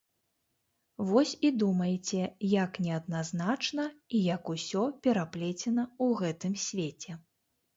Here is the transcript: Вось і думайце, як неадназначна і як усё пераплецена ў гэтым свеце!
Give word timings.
Вось 1.09 1.33
і 1.49 1.51
думайце, 1.63 2.21
як 2.57 2.79
неадназначна 2.85 3.85
і 4.17 4.23
як 4.33 4.43
усё 4.55 4.81
пераплецена 5.05 5.83
ў 6.05 6.25
гэтым 6.25 6.53
свеце! 6.67 7.11